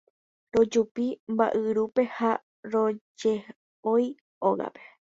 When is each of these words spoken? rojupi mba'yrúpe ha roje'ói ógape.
rojupi 0.55 1.05
mba'yrúpe 1.33 2.03
ha 2.15 2.31
roje'ói 2.73 4.07
ógape. 4.51 4.81